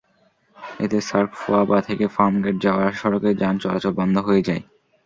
[0.79, 4.63] এতে সার্ক ফোয়ারা থেকে ফার্মগেট যাওয়ার সড়কে যান চলাচল বন্ধ হয়ে যায়।